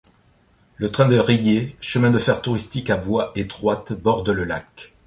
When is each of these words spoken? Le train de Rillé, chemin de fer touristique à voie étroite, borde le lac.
Le 0.77 0.91
train 0.91 1.07
de 1.07 1.19
Rillé, 1.19 1.75
chemin 1.79 2.09
de 2.09 2.17
fer 2.17 2.41
touristique 2.41 2.89
à 2.89 2.95
voie 2.95 3.31
étroite, 3.35 3.93
borde 3.93 4.29
le 4.31 4.45
lac. 4.45 4.95